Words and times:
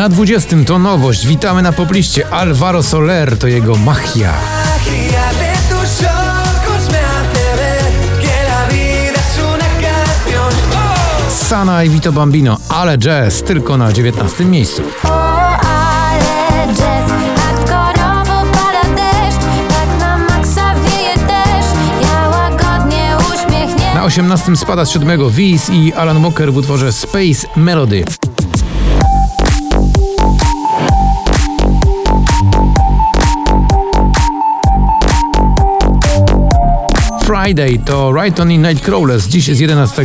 Na 0.00 0.08
20 0.08 0.56
to 0.66 0.78
nowość. 0.78 1.26
Witamy 1.26 1.62
na 1.62 1.72
popliście. 1.72 2.30
Alvaro 2.30 2.82
Soler 2.82 3.38
to 3.38 3.46
jego 3.46 3.76
machia. 3.76 4.34
Sana 11.28 11.84
i 11.84 11.88
Vito 11.88 12.12
Bambino, 12.12 12.58
ale 12.68 12.98
jazz 12.98 13.42
tylko 13.42 13.76
na 13.76 13.92
19 13.92 14.44
miejscu. 14.44 14.82
Tak 15.02 15.10
Na 23.94 24.04
18 24.04 24.56
spada 24.56 24.84
z 24.84 24.90
7 24.90 25.30
Wiz 25.30 25.70
i 25.70 25.92
Alan 25.92 26.22
Walker 26.22 26.52
w 26.52 26.56
utworze 26.56 26.92
Space 26.92 27.46
Melody. 27.56 28.04
Friday 37.30 37.78
to 37.78 38.12
Right 38.12 38.40
On 38.40 38.50
in 38.50 38.62
Nightcrawlers, 38.62 39.26
dziś 39.26 39.44
z 39.44 39.60
11 39.60 40.04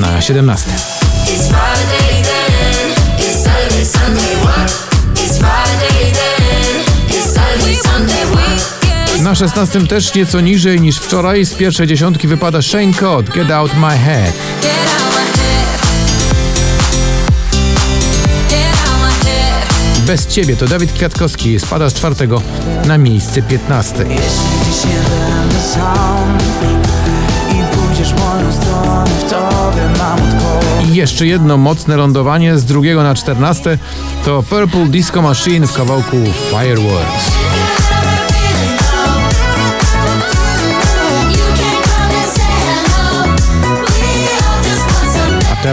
na 0.00 0.20
17. 0.20 0.70
It's 0.70 1.48
Friday 1.48 2.22
then. 2.22 2.92
It's 3.18 3.42
Saturday, 3.42 3.84
Sunday, 3.84 4.36
what? 4.42 4.88
It's 5.14 5.38
Friday 5.38 6.12
then. 6.12 6.84
It's 7.08 7.34
Saturday, 7.34 7.74
Sunday, 7.74 8.26
what? 8.26 9.22
Na 9.22 9.34
16 9.34 9.86
też 9.86 10.14
nieco 10.14 10.40
niżej 10.40 10.80
niż 10.80 10.98
wczoraj 10.98 11.44
z 11.44 11.54
pierwszej 11.54 11.86
dziesiątki 11.86 12.28
wypada 12.28 12.62
Shane 12.62 12.94
Code, 12.94 13.32
Get 13.32 13.50
Out 13.50 13.70
My 13.76 13.98
Head. 13.98 14.77
Bez 20.08 20.26
ciebie 20.26 20.56
to 20.56 20.66
Dawid 20.66 20.92
Kwiatkowski 20.92 21.60
spada 21.60 21.90
z 21.90 21.94
czwartego 21.94 22.42
na 22.86 22.98
miejsce 22.98 23.42
15. 23.42 23.94
Jeśli 23.98 24.14
dziś 24.14 24.84
nie 24.84 25.00
będę 25.10 25.60
sam 25.60 26.38
i 27.50 27.76
pójdziesz 27.76 28.12
moją 28.12 28.52
stronę, 28.52 29.04
w 29.06 29.30
tobie 29.30 29.98
mam 29.98 30.18
odpowiedź. 30.18 30.90
I 30.90 30.94
jeszcze 30.94 31.26
jedno 31.26 31.56
mocne 31.56 31.96
lądowanie 31.96 32.58
z 32.58 32.64
drugiego 32.64 33.02
na 33.02 33.14
14 33.14 33.78
to 34.24 34.42
Purple 34.42 34.86
Disco 34.86 35.22
Machine 35.22 35.66
w 35.66 35.72
kawałku 35.72 36.16
Fireworks. 36.50 37.32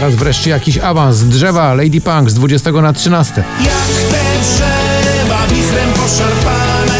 Teraz 0.00 0.14
wreszcie 0.14 0.50
jakiś 0.50 0.78
awans 0.78 1.22
drzewa 1.22 1.74
Lady 1.74 2.00
Punk 2.00 2.30
z 2.30 2.34
20 2.34 2.72
na 2.72 2.92
13. 2.92 3.44
Jak 3.60 3.72
te 4.10 4.24
drzewa 4.42 5.46
wichrem 5.46 5.92
poszarpane 5.92 6.98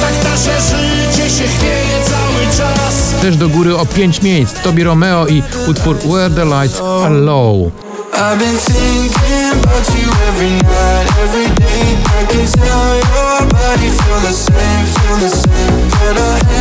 Tak 0.00 0.24
nasze 0.24 0.60
życie 0.60 1.30
się 1.30 1.48
chwieje 1.48 2.04
cały 2.04 2.56
czas 2.56 3.14
Też 3.22 3.36
do 3.36 3.48
góry 3.48 3.76
o 3.76 3.86
5 3.86 4.22
miejsc 4.22 4.62
Tobi 4.62 4.84
Romeo 4.84 5.26
i 5.26 5.42
utwór 5.66 5.96
Where 5.96 6.30
the 6.30 6.44
Lights 6.44 6.80
Are 6.80 7.14
Low. 7.14 7.72
I've 8.18 8.38
been 8.38 8.56
thinking 8.56 9.62
about 9.62 9.86
you 9.94 10.10
every 10.28 10.50
night, 10.50 11.06
every 11.24 11.48
day. 11.54 11.82
I 12.20 12.26
can 12.26 12.46
tell 12.46 12.96
your 12.96 13.46
body 13.52 13.90
feel 13.90 14.20
the 14.20 14.32
same, 14.32 14.86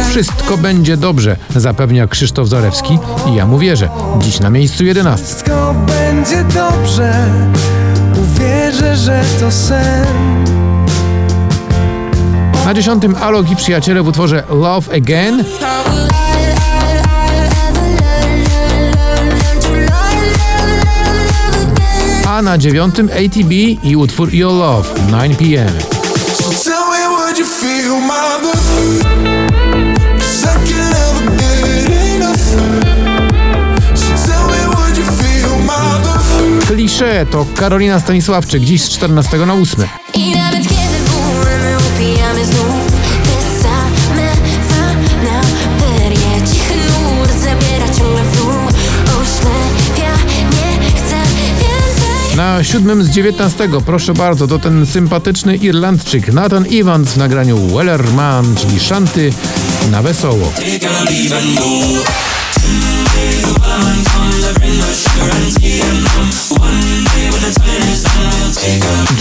Wszystko 0.09 0.57
będzie 0.57 0.97
dobrze, 0.97 1.37
zapewnia 1.55 2.07
Krzysztof 2.07 2.47
Zarewski 2.47 2.99
i 3.29 3.35
ja 3.35 3.45
mu 3.45 3.59
wierzę. 3.59 3.89
Dziś 4.19 4.39
na 4.39 4.49
miejscu 4.49 4.85
11. 4.85 5.25
Wszystko 5.25 5.75
będzie 5.87 6.43
dobrze, 6.43 7.25
uwierzę, 8.21 8.97
że 8.97 9.23
to 9.39 9.51
sen. 9.51 10.05
Na 12.65 12.73
10 12.73 13.03
Alok 13.21 13.51
i 13.51 13.55
przyjaciele 13.55 14.03
w 14.03 14.07
utworze 14.07 14.43
Love 14.49 14.95
Again. 14.95 15.43
A 22.27 22.41
na 22.41 22.57
9 22.57 22.95
ATB 22.99 23.51
i 23.83 23.95
utwór 23.95 24.33
Your 24.33 24.53
Love 24.53 24.89
9pm. 25.11 25.69
So 25.91 25.96
Klisze 36.67 37.25
to 37.31 37.45
Karolina 37.55 37.99
Stanisławczyk, 37.99 38.63
dziś 38.63 38.81
z 38.83 38.89
14 38.89 39.37
na 39.37 39.53
8. 39.53 39.87
Na 52.57 52.63
7 52.63 53.03
z 53.03 53.09
19, 53.09 53.69
proszę 53.85 54.13
bardzo, 54.13 54.47
to 54.47 54.59
ten 54.59 54.85
sympatyczny 54.85 55.55
Irlandczyk 55.55 56.33
Nathan 56.33 56.65
Evans 56.71 57.09
w 57.09 57.17
nagraniu 57.17 57.67
Wellerman, 57.67 58.55
czyli 58.55 58.79
szanty 58.79 59.33
na 59.91 60.01
wesoło. 60.01 60.53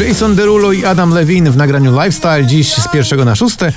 Jason 0.00 0.34
Derulo 0.34 0.72
i 0.72 0.84
Adam 0.84 1.14
Levine 1.14 1.50
w 1.50 1.56
nagraniu 1.56 1.92
Lifestyle 1.92 2.46
dziś 2.46 2.74
z 2.74 2.88
pierwszego 2.88 3.24
na 3.24 3.34
szóste, 3.34 3.72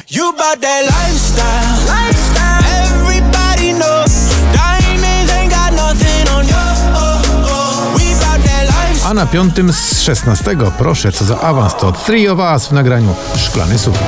a 9.10 9.14
na 9.14 9.26
piątym 9.26 9.74
z 9.74 10.02
16, 10.02 10.58
proszę, 10.78 11.12
co 11.12 11.26
za 11.26 11.40
awans, 11.42 11.76
to 11.76 11.92
Three 11.92 12.28
of 12.28 12.40
Us 12.40 12.68
w 12.68 12.72
nagraniu 12.72 13.16
Szklany 13.36 13.80
Sufit. 13.80 14.02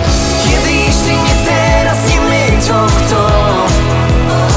Kiedy 0.44 0.72
jeśli 0.72 1.12
nie 1.12 1.45
teraz, 1.45 1.97
nie 2.09 2.22
my, 2.22 2.67
to 2.67 2.88
kto? 2.88 3.29
No? 4.28 4.47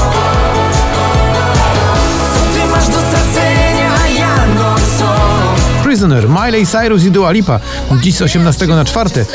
Prisoner, 5.83 6.29
Miley 6.29 6.67
Cyrus 6.67 7.03
i 7.03 7.11
Dua 7.11 7.31
Lipa, 7.31 7.59
dziś 8.01 8.15
z 8.15 8.21
18 8.21 8.67
na 8.67 8.85
4, 8.85 9.25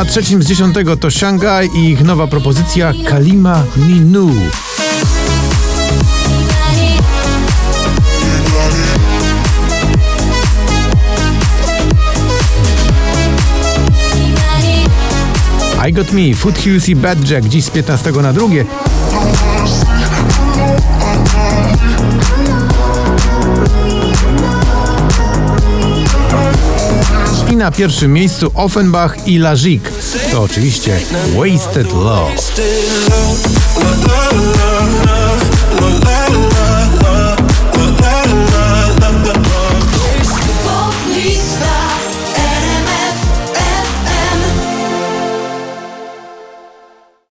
na 0.00 0.06
trzecim 0.06 0.42
z 0.42 0.46
10 0.46 0.76
to 1.00 1.10
Shanghai 1.10 1.68
i 1.74 1.90
ich 1.90 2.04
nowa 2.04 2.26
propozycja 2.26 2.92
Kalima 3.06 3.64
Minu. 3.76 4.30
I 15.88 15.92
Got 15.92 16.12
Me, 16.12 16.34
Foot 16.34 16.58
Hills 16.58 16.88
i 16.88 16.96
Bad 16.96 17.30
Jack, 17.30 17.48
dziś 17.48 17.64
z 17.64 17.70
15 17.70 18.12
na 18.12 18.32
drugie, 18.32 18.64
na 27.60 27.70
pierwszym 27.70 28.12
miejscu 28.12 28.50
Offenbach 28.54 29.28
i 29.28 29.38
Lazik. 29.38 29.82
To 30.32 30.42
oczywiście 30.42 31.00
Wasted 31.36 31.92
Love. 31.92 32.32